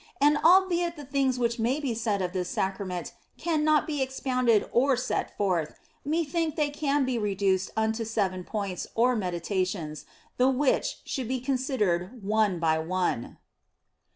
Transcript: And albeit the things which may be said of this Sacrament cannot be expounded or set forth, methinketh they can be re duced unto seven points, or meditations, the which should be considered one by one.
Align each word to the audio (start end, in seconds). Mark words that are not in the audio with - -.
And 0.19 0.39
albeit 0.39 0.95
the 0.95 1.05
things 1.05 1.37
which 1.37 1.59
may 1.59 1.79
be 1.79 1.93
said 1.93 2.23
of 2.23 2.33
this 2.33 2.49
Sacrament 2.49 3.13
cannot 3.37 3.85
be 3.85 4.01
expounded 4.01 4.67
or 4.71 4.97
set 4.97 5.37
forth, 5.37 5.75
methinketh 6.03 6.55
they 6.55 6.71
can 6.71 7.05
be 7.05 7.19
re 7.19 7.35
duced 7.35 7.69
unto 7.77 8.03
seven 8.03 8.43
points, 8.43 8.87
or 8.95 9.15
meditations, 9.15 10.05
the 10.37 10.49
which 10.49 11.01
should 11.05 11.27
be 11.27 11.39
considered 11.39 12.23
one 12.23 12.59
by 12.59 12.79
one. 12.79 13.37